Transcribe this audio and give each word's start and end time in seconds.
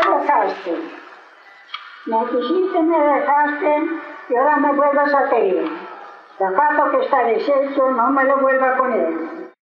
dejaste. 0.00 0.78
Me 2.06 2.26
quisiste, 2.26 2.82
me 2.82 2.98
dejaste 2.98 3.86
y 4.28 4.36
ahora 4.36 4.56
me 4.56 4.72
vuelvas 4.72 5.14
a 5.14 5.28
querer. 5.28 5.68
Zapato 6.38 6.90
que 6.90 7.04
está 7.04 7.24
deshecho, 7.24 7.90
no 7.90 8.10
me 8.10 8.24
lo 8.24 8.38
vuelva 8.38 8.70
a 8.70 8.76
poner. 8.78 9.19